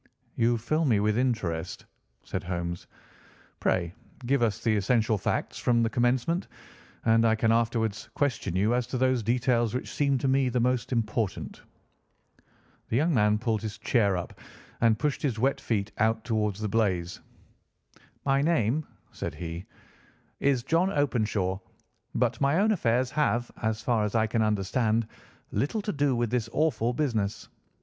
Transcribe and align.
"You 0.35 0.57
fill 0.57 0.83
me 0.85 0.99
with 0.99 1.15
interest," 1.15 1.85
said 2.23 2.43
Holmes. 2.45 2.87
"Pray 3.59 3.93
give 4.25 4.41
us 4.41 4.59
the 4.63 4.75
essential 4.75 5.15
facts 5.19 5.59
from 5.59 5.83
the 5.83 5.91
commencement, 5.91 6.47
and 7.05 7.23
I 7.23 7.35
can 7.35 7.51
afterwards 7.51 8.09
question 8.15 8.55
you 8.55 8.73
as 8.73 8.87
to 8.87 8.97
those 8.97 9.21
details 9.21 9.75
which 9.75 9.93
seem 9.93 10.17
to 10.17 10.27
me 10.27 10.45
to 10.49 10.59
be 10.59 10.63
most 10.63 10.91
important." 10.91 11.61
The 12.89 12.95
young 12.95 13.13
man 13.13 13.37
pulled 13.37 13.61
his 13.61 13.77
chair 13.77 14.17
up 14.17 14.39
and 14.81 14.97
pushed 14.97 15.21
his 15.21 15.37
wet 15.37 15.61
feet 15.61 15.91
out 15.99 16.23
towards 16.23 16.59
the 16.61 16.67
blaze. 16.67 17.19
"My 18.25 18.41
name," 18.41 18.87
said 19.11 19.35
he, 19.35 19.65
"is 20.39 20.63
John 20.63 20.91
Openshaw, 20.91 21.59
but 22.15 22.41
my 22.41 22.57
own 22.57 22.71
affairs 22.71 23.11
have, 23.11 23.51
as 23.61 23.83
far 23.83 24.03
as 24.03 24.15
I 24.15 24.25
can 24.25 24.41
understand, 24.41 25.05
little 25.51 25.83
to 25.83 25.93
do 25.93 26.15
with 26.15 26.31
this 26.31 26.49
awful 26.51 26.91
business. 26.91 27.49